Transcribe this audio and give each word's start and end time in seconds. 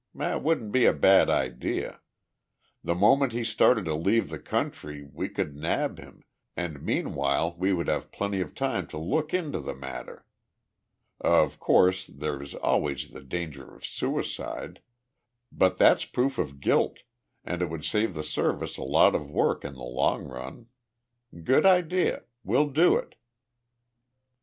That 0.15 0.41
wouldn't 0.41 0.71
be 0.71 0.85
a 0.85 0.93
bad 0.93 1.29
idea. 1.29 1.99
The 2.83 2.95
moment 2.95 3.33
he 3.33 3.43
started 3.43 3.85
to 3.85 3.93
leave 3.93 4.31
the 4.31 4.39
country 4.39 5.03
we 5.03 5.29
could 5.29 5.55
nab 5.55 5.99
him, 5.99 6.23
and 6.57 6.81
meanwhile 6.81 7.55
we 7.55 7.71
would 7.71 7.85
have 7.87 8.11
plenty 8.11 8.41
of 8.41 8.55
time 8.55 8.87
to 8.87 8.97
look 8.97 9.31
into 9.31 9.59
the 9.59 9.75
matter. 9.75 10.25
Of 11.19 11.59
course, 11.59 12.07
there's 12.07 12.55
always 12.55 13.11
the 13.11 13.21
danger 13.21 13.75
of 13.75 13.85
suicide 13.85 14.81
but 15.51 15.77
that's 15.77 16.05
proof 16.05 16.39
of 16.39 16.59
guilt, 16.61 17.03
and 17.45 17.61
it 17.61 17.69
would 17.69 17.85
save 17.85 18.15
the 18.15 18.23
Service 18.23 18.77
a 18.77 18.83
lot 18.83 19.13
of 19.13 19.29
work 19.29 19.63
in 19.63 19.75
the 19.75 19.83
long 19.83 20.23
run. 20.23 20.65
Good 21.43 21.67
idea! 21.67 22.23
We'll 22.43 22.69
do 22.69 22.97
it." 22.97 23.17